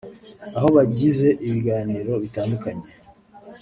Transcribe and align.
aho 0.57 0.67
bagize 0.77 1.27
ibiganiro 1.47 2.11
bitandukanye 2.23 2.85